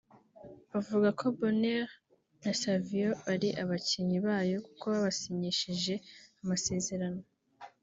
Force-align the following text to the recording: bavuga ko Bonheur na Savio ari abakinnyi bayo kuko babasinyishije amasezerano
bavuga 0.71 1.09
ko 1.19 1.25
Bonheur 1.37 1.87
na 2.43 2.51
Savio 2.61 3.11
ari 3.31 3.49
abakinnyi 3.63 4.17
bayo 4.27 4.55
kuko 4.65 4.83
babasinyishije 4.93 5.93
amasezerano 6.41 7.21